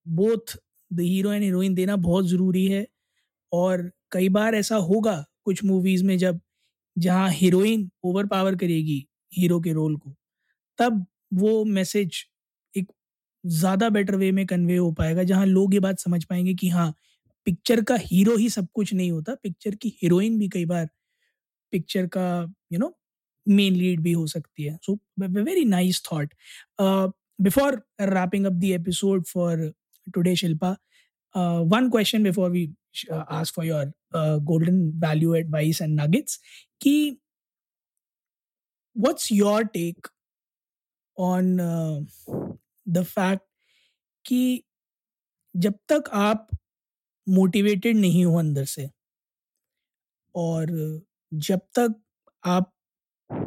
[0.07, 0.57] both
[0.91, 2.87] the hero and heroine देना बहुत ज़रूरी है,
[3.53, 6.41] और कई बार ऐसा होगा कुछ मूवीज़ में जब
[6.99, 10.15] जहाँ हीरोइन ओवर पावर करेगी हीरो के रोल को
[10.79, 12.25] तब वो मैसेज
[12.77, 12.93] एक
[13.47, 16.95] ज़्यादा बेटर वे में कन्वे हो पाएगा जहाँ लोग ये बात समझ पाएँगे कि हाँ
[17.45, 20.89] पिक्चर का हीरो ही सब कुछ नहीं होता पिक्चर की हीरोइन भी कई बार
[21.71, 22.99] पिक्चर का यू नो
[23.49, 26.35] मेन लीड भी हो सकती है। So very nice thought
[27.41, 29.73] before wrapping up the episode for
[30.15, 30.77] today Shilpa
[31.61, 32.75] one question before we
[33.13, 34.61] ask for ask for
[35.01, 36.41] value advice and value advice
[38.97, 40.09] and your take
[41.19, 41.57] on
[42.89, 43.43] the fact
[44.25, 44.63] कि
[45.57, 46.49] जब तक आप
[47.29, 48.91] motivated नहीं हो अंदर से
[50.35, 50.67] और
[51.35, 51.95] जब तक
[52.45, 52.73] आप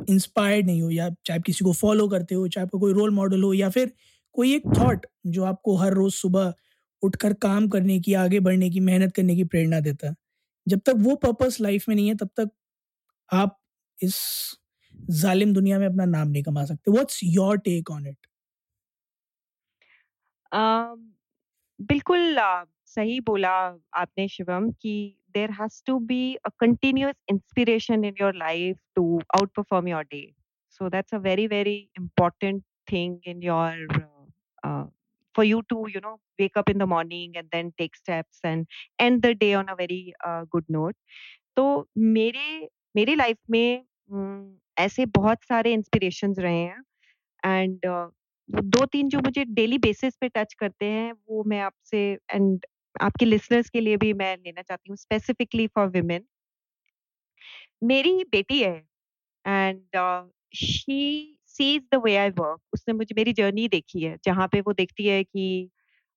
[0.09, 3.43] इंस्पायर्ड नहीं हो या चाहे किसी को फॉलो करते हो, चाहे आपका कोई रोल मॉडल
[3.43, 3.93] हो या फिर
[4.33, 6.53] कोई एक थॉट जो आपको हर रोज सुबह
[7.03, 10.15] उठकर काम करने की, आगे बढ़ने की, मेहनत करने की प्रेरणा देता है।
[10.67, 12.49] जब तक वो पर्पस लाइफ में नहीं है तब तक
[13.33, 13.59] आप
[14.03, 14.17] इस
[15.09, 18.27] जालिम दुनिया में अपना नाम नहीं कमा सकते। What's your take on it
[21.81, 22.37] बिल्कुल
[22.85, 23.51] सही बोला
[23.93, 29.21] आपने शिवम कि there has to be a continuous inspiration in your life to
[29.55, 30.35] outperform your day
[30.69, 33.41] so that's a very very important thing in
[34.65, 34.87] uh,
[35.37, 38.65] for you to you know wake up in the morning and then take steps and
[38.99, 40.95] end the day on a very uh, good note.
[41.57, 43.83] तो मेरे मेरी life में
[44.79, 46.83] ऐसे बहुत सारे inspirations रहे हैं
[47.45, 47.79] and
[48.49, 51.99] दो तीन जो मुझे डेली बेसिस पे टच करते हैं वो मैं आपसे
[52.33, 52.65] एंड
[53.01, 56.25] आपके लिसनर्स के लिए भी मैं लेना चाहती हूँ स्पेसिफिकली फॉर वुमेन
[57.83, 58.75] मेरी बेटी है
[59.47, 59.97] and
[60.55, 64.73] she sees the way I work उसने मुझे मेरी जर्नी देखी है जहाँ पे वो
[64.73, 65.47] देखती है कि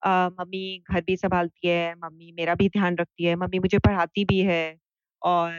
[0.02, 4.38] मम्मी घर भी संभालती है मम्मी मेरा भी ध्यान रखती है मम्मी मुझे पढ़ाती भी
[4.42, 4.62] है
[5.22, 5.52] और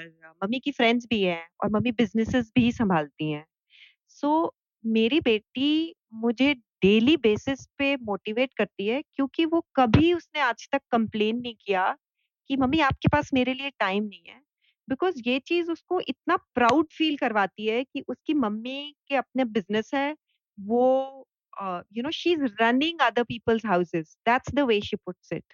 [0.44, 3.46] मम्मी की फ्रेंड्स भी हैं और मम्मी बिजनेसेस भी संभालती हैं।
[4.10, 4.52] सो so,
[4.84, 10.82] मेरी बेटी मुझे डेली बेसिस पे मोटिवेट करती है क्योंकि वो कभी उसने आज तक
[10.92, 11.92] कंप्लेन नहीं किया
[12.50, 14.42] कि मम्मी आपके पास मेरे लिए टाइम नहीं है।
[14.92, 19.92] बिकॉज़ ये चीज़ उसको इतना प्राउड फील करवाती है कि उसकी मम्मी के अपने बिज़नेस
[19.94, 20.16] है
[20.58, 20.86] वो
[21.94, 25.54] you know she is running other people's houses that's the way she puts it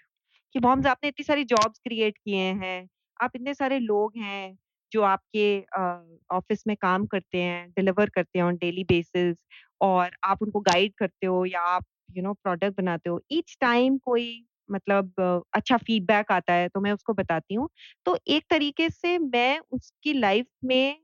[0.55, 2.79] कि मॉम्स आपने इतनी सारी जॉब्स क्रिएट किए हैं
[3.19, 4.57] आप इतने सारे लोग हैं
[4.91, 5.47] जो आपके
[6.31, 9.35] ऑफ़िस uh, में काम करते हैं डिलीवर करते हैं ऑन डेली बेसिस
[9.81, 13.97] और आप उनको गाइड करते हो या आप यू नो प्रोडक्ट बनाते हो ईच टाइम
[13.97, 14.29] कोई
[14.71, 15.13] मतलब
[15.55, 17.69] अच्छा फीडबैक आता है तो मैं उसको बताती हूँ।
[18.05, 20.97] तो एक तरीके से मैं उसकी लाइफ में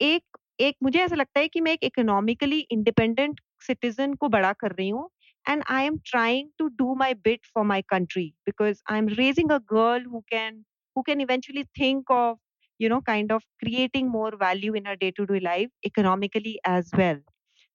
[0.00, 4.72] एक एक मुझे ऐसा लगता है कि मैं एक इकोनॉमिकली इंडिपेंडेंट सिटीजन को बड़ा कर
[4.72, 5.08] रही हूँ
[5.44, 9.50] and I am trying to do my bit for my country because I am raising
[9.52, 10.64] a girl who can
[10.96, 12.36] who can eventually think of,
[12.80, 16.92] you know, kind of creating more value in her day to day life economically as
[17.00, 17.18] well.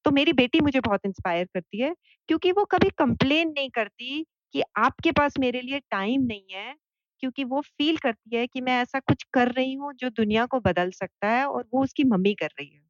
[0.06, 1.94] तो मेरी बेटी मुझे बहुत inspire करती है
[2.30, 6.76] क्योंकि वो कभी कंप्लेन नहीं करती कि आपके पास मेरे लिए टाइम नहीं है
[7.24, 10.60] क्योंकि वो फील करती है कि मैं ऐसा कुछ कर रही हूँ जो दुनिया को
[10.62, 12.82] बदल सकता है और वो उसकी मम्मी कर रही है।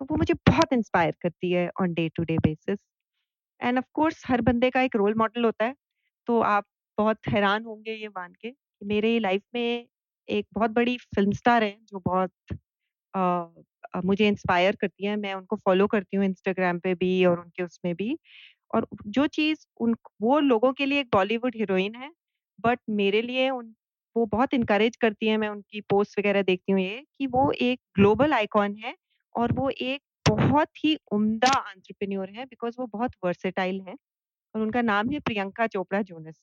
[0.00, 2.78] तो वो मुझे बहुत इंस्पायर करती है on day to day basis
[3.60, 5.74] and of course हर बंदे का एक रोल मॉडल होता है
[6.28, 6.66] तो आप
[6.98, 9.86] बहुत हैरान होंगे ये मान के कि मेरे लाइफ में
[10.28, 12.32] एक बहुत बड़ी फ़िल्म स्टार है जो बहुत
[13.14, 17.62] अ, मुझे इंस्पायर करती है मैं उनको फॉलो करती हूँ इंस्टाग्राम पे भी और उनके
[17.62, 18.16] उसमें भी।
[18.74, 22.10] और जो चीज़ उन वो लोगों के लिए एक बॉलीवुड हीरोइन है
[22.58, 23.74] बट मेरे लिए उन
[24.16, 27.80] वो बहुत इंकरेज करती है मैं उनकी पोस्ट वगैरह देखती हूँ ये कि वो एक
[27.94, 28.94] ग्लोबल आइकॉन है
[29.34, 33.94] और वो एक बहुत ही उम्दा एंटरप्रेन्योर है बिकॉज़ वो बहुत वर्सेटाइल है
[34.54, 36.40] और उनका नाम है Priyanka Chopra Jonas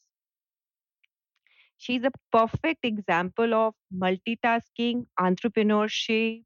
[1.81, 6.43] She's a perfect example of multitasking, entrepreneurship,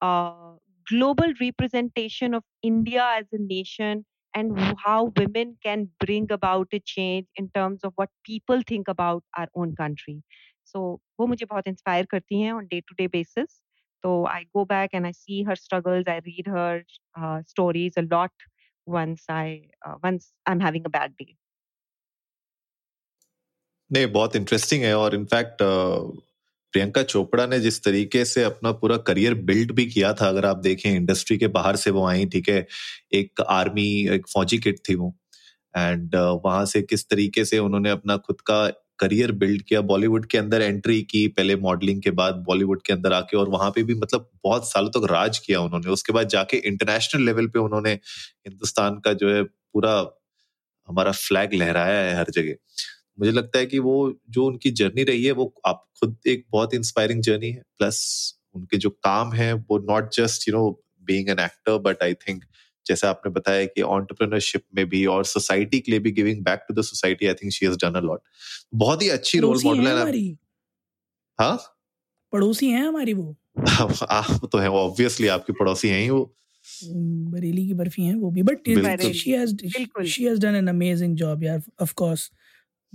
[0.00, 4.02] uh, global representation of India as a nation,
[4.35, 9.23] and how women can bring about a change in terms of what people think about
[9.37, 10.21] our own country.
[10.63, 13.61] So, वो मुझे बहुत inspire करती हैं on day to day basis.
[14.03, 16.05] So I go back and I see her struggles.
[16.07, 16.83] I read her
[17.15, 18.31] uh, stories a lot
[18.85, 21.37] once I uh, once I'm having a bad day.
[23.93, 25.61] नहीं बहुत interesting है और in fact
[26.76, 30.56] Priyanka Chopra ने जिस तरीके से अपना पूरा करियर बिल्ड भी किया था, अगर आप
[30.56, 32.66] देखें, इंडस्ट्री के बाहर से वो आई, ठीक है?
[33.12, 35.14] एक आर्मी, एक फौजी किट थी वो।
[35.76, 38.66] एंड वहाँ से किस तरीके से उन्होंने अपना खुद का
[38.98, 43.12] करियर बिल्ड किया, बॉलीवुड के अंदर एंट्री की, पहले मॉडलिंग के बाद बॉलीवुड के अंदर
[43.12, 46.28] आके, और वहाँ पे भी मतलब बहुत सालों तक तो राज किया उन्होंने। उसके बाद
[46.28, 49.96] जाके इंटरनेशनल लेवल पे उन्होंने हिंदुस्तान का जो है पूरा
[50.88, 52.54] हमारा फ्लैग लहराया है हर जगह।
[53.18, 53.96] मुझे लगता है कि वो
[54.30, 58.00] जो उनकी जर्नी रही है वो आप खुद एक बहुत इंस्पायरिंग जर्नी है। प्लस
[58.54, 60.70] उनके जो काम है वो not just you know
[61.04, 62.44] being an actor but I think
[62.86, 66.74] जैसे आपने बताया कि ऑन्टरप्रेन्योरशिप में भी और सोसाइटी के लिए भी giving back to
[66.74, 68.20] the society I think she has done a lot
[68.74, 70.36] बहुत ही अच्छी रोल मॉडल है हमारी।
[71.38, 71.58] हाँ?
[72.32, 73.36] पड़ोसी हैं हमारी वो।
[74.10, 76.32] आप तो है वो ऑब्वियसली आपकी पड़ोसी हैं ही वो।
[77.34, 78.68] बरेली की बर्फ़ी हैं वो भी। But
[79.14, 79.56] she has
[80.06, 82.30] she has done an amazing job यार ऑफ़ कोर्स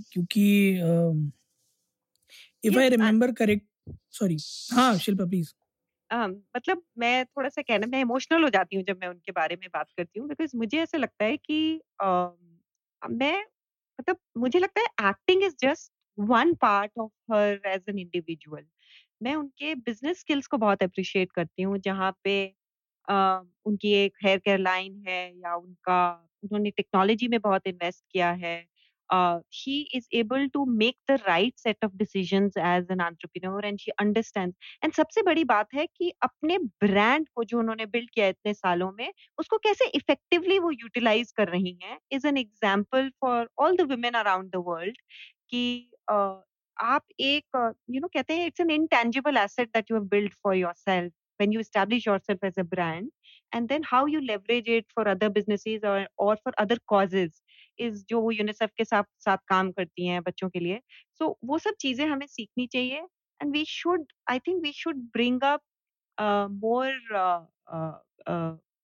[0.04, 0.44] क्योंकि
[2.64, 3.66] if I remember correct
[4.12, 4.36] sorry
[4.70, 5.52] हाँ शिल्पा प्लीज़
[6.10, 9.90] मतलब मैं थोड़ा-सा कहना मैं इमोशनल हो जाती हूँ जब मैं उनके बारे में बात
[9.96, 11.58] करती हूँ बिकॉज़ मुझे ऐसा लगता है कि
[13.02, 13.36] मैं
[13.98, 18.64] मतलब मुझे लगता है acting is just one part of her as an individual.
[19.22, 22.36] मैं उनके बिज़नेस स्किल्स को बहुत एप्रिशिएट करती हूँ जहाँ पे
[23.08, 23.14] अ,
[23.66, 25.98] उनकी एक हेयर केयर लाइन है या उनका
[26.44, 28.56] उन्होंने टेक्नोलॉजी में बहुत इन्वेस्ट किया है।
[29.12, 33.80] Uh, she is able to make the right set of decisions as an entrepreneur and
[33.80, 34.54] she understands.
[34.84, 38.90] And सबसे बड़ी बात है कि अपने ब्रांड को जो उन्होंने बिल्ड किया इतने सालों
[38.98, 43.90] में उसको कैसे इफेक्टिवली वो यूटिलाइज कर रही हैं is an example for all the
[43.90, 44.96] women around the world
[45.50, 45.64] कि
[46.10, 46.14] अ,
[46.76, 50.56] आप एक यू नो कहते हैं it's an intangible asset that you have build for
[50.56, 53.06] yourself when you establish yourself as a brand.
[53.52, 57.42] And then how you leverage it for other businesses or or for other causes
[57.80, 60.80] इस जो वो UNICEF के साथ साथ काम करती हैं बच्चों के लिए।
[61.20, 63.00] सो so, वो सब चीज़ें हमें सीखनी चाहिए
[63.40, 65.62] and we should I think we should bring up
[66.64, 67.16] more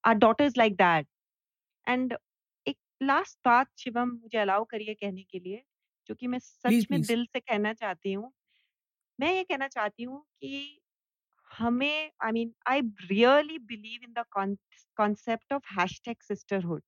[0.04, 1.06] our daughters like that
[1.86, 2.16] and
[2.66, 5.62] एक लास्ट बात शिवम मुझे अलाउ करिए कहने के लिए
[6.08, 7.08] जो कि मैं सच Please, में please.
[7.08, 8.32] दिल से कहना चाहती हूँ।
[9.18, 10.80] मैं ये कहना चाहती हूँ कि
[11.58, 14.24] हमें I mean I really believe in the
[14.96, 16.82] concept of hashtag sisterhood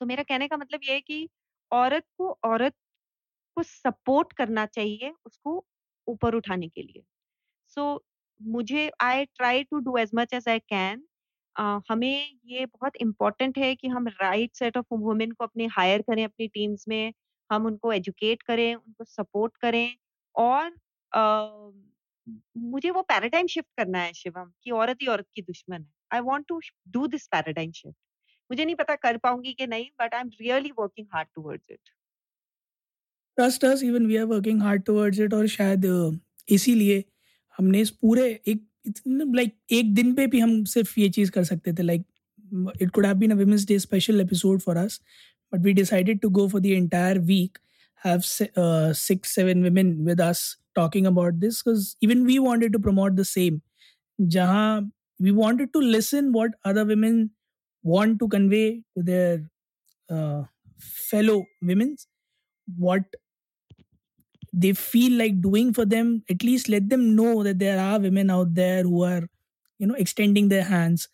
[0.00, 1.28] तो मेरा कहने का मतलब ये है कि
[1.72, 2.74] औरत को औरत
[3.56, 5.64] को सपोर्ट करना चाहिए उसको
[6.08, 7.02] ऊपर उठाने के लिए।
[7.68, 8.04] सो so,
[8.40, 11.04] मुझे I try to do as much as I can
[11.90, 16.24] हमें ये बहुत इम्पोर्टेंट है कि हम राइट सेट ऑफ़ वुमेन को अपने हायर करें
[16.24, 17.12] अपनी टीम्स में
[17.50, 19.96] हम उनको एजुकेट करें उनको सपोर्ट करें
[20.34, 20.70] और
[21.12, 21.95] uh,
[22.56, 26.20] मुझे वो पैराडाइम शिफ्ट करना है शिवम कि औरत ही औरत की दुश्मन है। I
[26.20, 27.96] want to do this paradigm shift
[28.50, 31.90] मुझे नहीं पता कर पाऊँगी कि नहीं but I am really working hard towards it
[33.38, 35.86] trust us even we are working hard towards it और शायद
[36.48, 37.04] इसीलिए
[37.58, 38.66] हमने इस पूरे एक
[39.08, 42.02] लाइक एक दिन पे भी हम सिर्फ़ ये चीज़ कर सकते थे like
[42.82, 45.00] it could have been a women's day special episode for us
[45.52, 47.58] but we decided to go for the entire week
[48.02, 48.24] have
[48.56, 49.62] uh, six seven
[50.04, 50.40] with us
[50.76, 53.62] talking about this because even we wanted to promote the same.
[54.28, 57.30] Jahan we wanted to listen what other women
[57.82, 59.50] want to convey to their
[60.10, 60.44] uh,
[60.78, 61.96] fellow women
[62.78, 63.04] what
[64.52, 66.22] they feel like doing for them.
[66.30, 69.28] At least let them know that there are women out there who are
[69.78, 71.08] you know extending their hands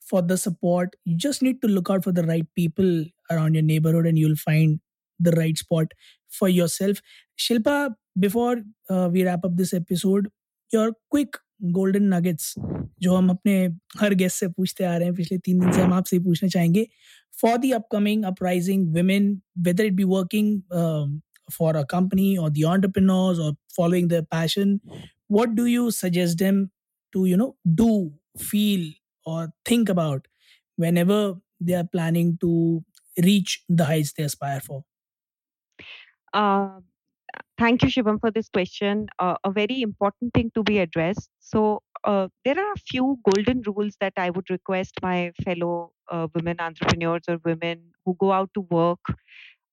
[0.00, 0.96] for the support.
[1.04, 4.36] You just need to look out for the right people around your neighborhood and you'll
[4.36, 4.80] find
[5.18, 5.92] the right spot
[6.28, 6.98] for yourself.
[7.38, 10.28] Shilpa uh, we wrap up this episode
[10.72, 11.36] your quick
[11.72, 12.54] golden nuggets
[13.02, 13.54] जो हम अपने
[14.00, 16.86] हर guest से पूछते आ रहे हैं पिछले तीन दिन से हम आपसे पूछना चाहेंगे
[17.40, 18.86] for the upcoming uprising
[19.66, 21.22] whether it be working um,
[21.56, 24.80] for a company or the entrepreneurs or following their passion
[25.28, 26.70] what do you suggest them
[27.12, 27.88] to you know do
[28.38, 28.86] feel
[29.24, 30.26] or think about
[30.84, 31.20] whenever
[31.60, 32.50] they are planning to
[33.28, 34.82] reach the heights they aspire for
[36.32, 36.80] uh,
[37.58, 39.06] thank you shivam for this question.
[39.18, 41.30] Uh, a very important thing to be addressed.
[41.40, 46.28] So uh, there are a few golden rules that i would request my fellow uh,
[46.34, 49.00] women entrepreneurs or women who go out to work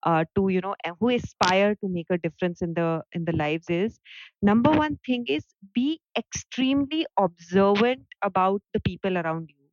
[0.04, 3.70] uh, to you know who aspire to make a difference in the in the lives
[3.70, 4.00] is
[4.42, 9.66] number one thing is be extremely observant about the people around you.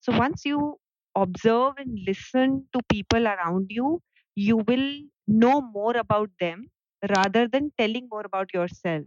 [0.00, 0.76] So once you
[1.16, 4.00] observe and listen to people around you
[4.36, 4.88] you will
[5.28, 6.68] know more about them
[7.02, 9.04] rather than telling more about yourself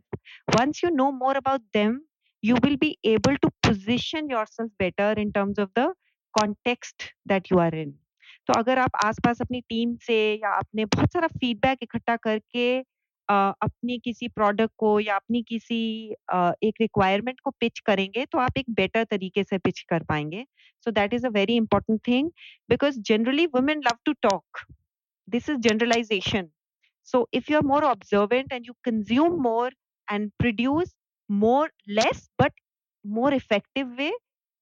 [0.59, 1.99] once you know more about them
[2.43, 5.87] you will be able to position yourself better in terms of the
[6.33, 7.93] context that you are in
[8.47, 12.65] तो अगर आप आसपास अपनी team से या अपने बहुत सारा फीडबैक इकट्ठा करके
[13.29, 15.79] अपनी किसी प्रोडक्ट को या अपनी किसी
[16.67, 20.45] एक रिक्वायरमेंट को पिच करेंगे तो आप एक बेटर तरीके से पिच कर पाएँगे
[20.85, 22.29] so that is a very important thing
[22.69, 24.65] because generally women love to talk
[25.27, 26.49] this is generalization
[27.02, 29.70] so if you're more observant and you consume more
[30.08, 30.94] and produce
[31.28, 32.52] more less but
[33.04, 34.12] more effective way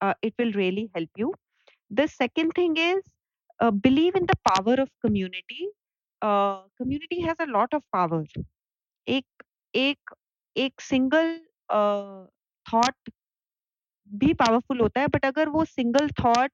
[0.01, 1.33] uh, it will really help you
[1.91, 3.03] the second thing is
[3.61, 5.69] uh, believe in the power of community
[6.23, 8.25] uh, community has a lot of power
[9.09, 9.43] एक
[9.75, 10.15] एक
[10.57, 11.29] एक single
[12.73, 13.11] thought
[14.21, 16.53] भी powerful होता है but अगर वो single thought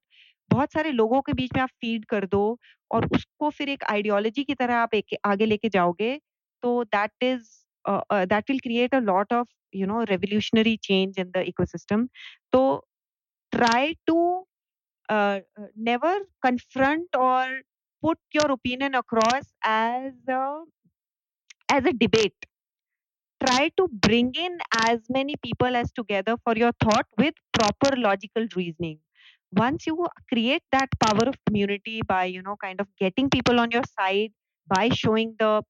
[0.51, 2.57] बहुत सारे लोगों के बीच में आप फ़ीड कर दो
[2.91, 6.17] और उसको फिर एक आइडियोलॉजी की तरह आप एक आगे लेके जाओगे
[6.63, 7.49] तो that is
[7.85, 12.07] that will create a lot of you know revolutionary change in the ecosystem
[12.51, 12.61] तो
[13.51, 14.19] ट्राई टू
[15.09, 17.61] नेवर कन्फ्रंट और
[18.03, 20.29] put your opinion across as
[21.71, 22.45] as a debate
[23.41, 28.47] try to bring in as many people as together for your thought with proper logical
[28.57, 28.97] reasoning
[29.56, 33.70] once you create that power of community by you know kind of getting people on
[33.70, 34.30] your side
[34.66, 35.62] by showing the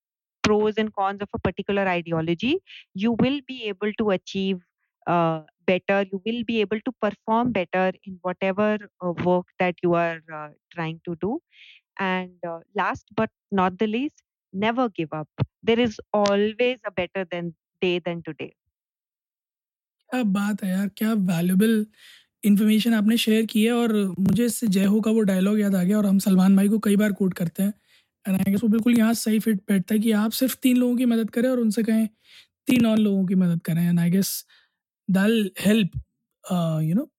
[0.42, 2.59] pros and cons of a particular ideology
[2.94, 4.61] you will be able to achieve
[5.07, 9.94] uh, better you will be able to perform better in whatever uh, work that you
[9.94, 11.38] are uh, trying to do
[11.98, 15.28] and uh, last but not the least never give up
[15.62, 18.52] there is always a better than day than today
[20.12, 21.87] क्या बात है यार क्या valuable
[22.47, 25.83] information आपने share की है और मुझे इससे जय हो का वो डायलॉग याद आ
[25.83, 27.73] गया और हम सलमान भाई को कई बार कोट करते हैं।
[28.25, 30.95] एंड आई गेस वो बिल्कुल यहाँ सही फिट बैठता है कि आप सिर्फ़ तीन लोगों
[30.97, 32.07] की मदद करें और उनसे कहें
[32.67, 34.43] तीन और लोगों की मदद करें। And I guess
[35.10, 35.93] help
[36.43, 37.10] uh, you know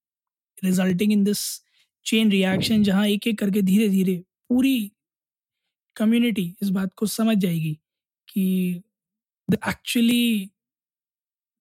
[0.62, 1.46] resulting in this
[2.06, 4.14] chain reaction जहाँ एक एक करके धीरे धीरे
[4.48, 4.92] पूरी
[5.96, 7.72] कम्युनिटी इस बात को समझ जाएगी
[8.28, 8.44] कि
[9.48, 10.50] actually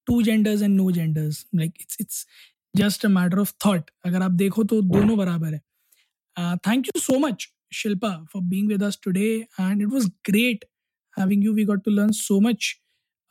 [0.08, 2.26] two genders and no genders like it's it's
[2.76, 5.62] just a matter of thought अगर आप देखो तो दोनों बराबर है
[6.68, 10.66] thank you so much Shilpa for being with us today and it was great
[11.18, 12.74] having you we got to learn so much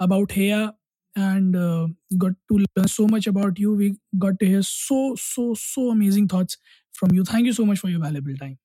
[0.01, 0.69] about her
[1.17, 1.87] and uh,
[2.19, 3.75] got to learn so much about you.
[3.75, 6.59] We got to hear so, so, so amazing thoughts
[6.95, 7.25] from you.
[7.25, 8.57] Thank you so much for your valuable time.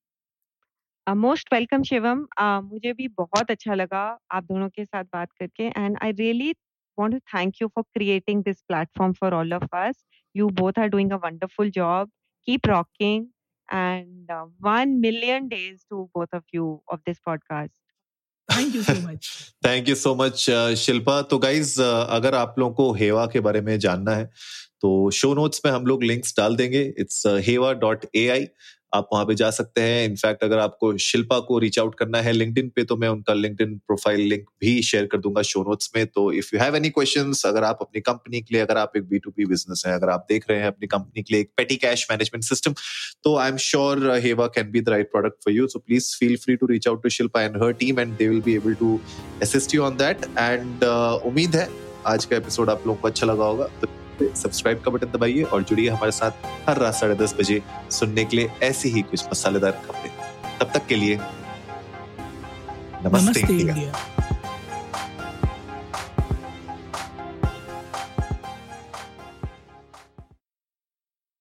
[1.06, 2.18] Most welcome Shivam
[2.64, 4.02] मुझे भी बहुत अच्छा लगा
[4.32, 6.52] आप दोनों के साथ बात करके and I really
[6.96, 9.96] want to thank you for creating this platform for all of us.
[10.34, 12.08] You both are doing a wonderful job.
[12.46, 13.28] keep rocking
[13.68, 17.78] and uh, 1 million days to both of you of this podcast
[18.48, 19.26] thank you so much
[19.64, 20.38] thank you so much
[20.78, 24.24] Shilpa तो guys uh, अगर आप लोगों को हेवा के बारे में जानना है
[24.80, 28.46] तो शो नोट्स में हम लोग लिंक्स डाल देंगे इट्स हेवा डॉट ए आई
[28.94, 32.32] आप वहाँ पे जा सकते हैं। इनफैक्ट अगर आपको शिल्पा को रीच आउट करना है
[32.32, 36.06] लिंक्डइन पे तो मैं उनका लिंक्डइन प्रोफ़ाइल लिंक भी शेयर कर दूँगा शो नोट्स में।
[36.06, 39.08] तो if you have any question अगर आप अपनी कंपनी के लिए, अगर आप एक
[39.08, 41.50] बी टू बी बिज़नेस है, अगर आप देख रहे हैं अपनी कंपनी के लिए एक
[41.56, 42.74] पेटी कैश मैनेजमेंट सिस्टम
[43.24, 46.36] तो I am sure Heva can be the right product for you so please feel
[46.44, 48.98] free to reach out to Shilpa and her team and they will be able to
[49.42, 50.84] assist you on that and
[51.24, 51.68] उम्मीद है
[52.06, 53.88] आज का episode आप लोगों को अच्छा लगा होगा। तो
[54.28, 56.30] सब्सक्राइब का बटन दबाइए और जुड़िए हमारे साथ
[56.68, 60.10] हर रात साढ़े दस बजे सुनने के लिए ऐसी ही कुछ मसालेदार खबरें।
[60.60, 64.21] तब तक के लिए नमस्ते, नमस्ते इंडिया। इंडिया।